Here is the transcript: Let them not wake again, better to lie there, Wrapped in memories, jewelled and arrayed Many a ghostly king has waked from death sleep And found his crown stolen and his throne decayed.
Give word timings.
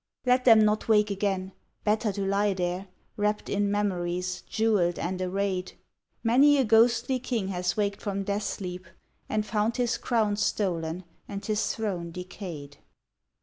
Let 0.25 0.45
them 0.45 0.65
not 0.65 0.87
wake 0.87 1.11
again, 1.11 1.51
better 1.83 2.11
to 2.13 2.25
lie 2.25 2.55
there, 2.55 2.87
Wrapped 3.17 3.49
in 3.49 3.69
memories, 3.69 4.41
jewelled 4.49 4.97
and 4.97 5.21
arrayed 5.21 5.73
Many 6.23 6.57
a 6.57 6.63
ghostly 6.63 7.19
king 7.19 7.49
has 7.49 7.77
waked 7.77 8.01
from 8.01 8.23
death 8.23 8.41
sleep 8.41 8.87
And 9.29 9.45
found 9.45 9.77
his 9.77 9.99
crown 9.99 10.37
stolen 10.37 11.03
and 11.27 11.45
his 11.45 11.75
throne 11.75 12.09
decayed. 12.09 12.77